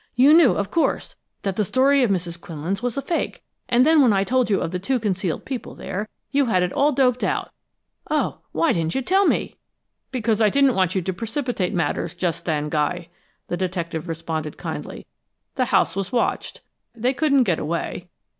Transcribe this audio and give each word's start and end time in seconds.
You 0.15 0.33
knew, 0.33 0.53
of 0.53 0.71
course, 0.71 1.15
that 1.43 1.55
that 1.57 1.63
story 1.65 2.01
of 2.01 2.09
Mrs. 2.09 2.41
Quinlan's 2.41 2.81
was 2.81 2.97
a 2.97 3.03
fake, 3.03 3.43
and 3.69 3.85
then 3.85 4.01
when 4.01 4.11
I 4.11 4.23
told 4.23 4.49
you 4.49 4.59
of 4.59 4.71
the 4.71 4.79
two 4.79 4.99
concealed 4.99 5.45
people 5.45 5.75
there, 5.75 6.09
you 6.31 6.47
had 6.47 6.63
it 6.63 6.73
all 6.73 6.91
doped 6.91 7.23
out! 7.23 7.51
Oh, 8.09 8.39
why 8.51 8.73
didn't 8.73 8.95
you 8.95 9.03
tell 9.03 9.27
me?" 9.27 9.57
"Because 10.11 10.41
I 10.41 10.49
didn't 10.49 10.73
want 10.73 10.95
you 10.95 11.03
to 11.03 11.13
precipitate 11.13 11.71
matters 11.75 12.15
just 12.15 12.45
then, 12.45 12.67
Guy," 12.69 13.09
the 13.47 13.57
detective 13.57 14.07
responded, 14.07 14.57
kindly. 14.57 15.05
"The 15.53 15.65
house 15.65 15.95
was 15.95 16.11
watched 16.11 16.61
they 16.95 17.13
couldn't 17.13 17.43
get 17.43 17.59
away." 17.59 18.09